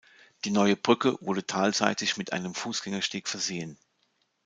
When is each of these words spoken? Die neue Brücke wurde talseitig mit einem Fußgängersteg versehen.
Die 0.45 0.49
neue 0.49 0.75
Brücke 0.75 1.15
wurde 1.21 1.45
talseitig 1.45 2.17
mit 2.17 2.33
einem 2.33 2.55
Fußgängersteg 2.55 3.27
versehen. 3.27 3.77